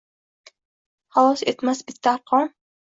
Xalos 1.13 1.45
etmas 1.53 1.85
bitta 1.87 2.17
arqon 2.17 2.53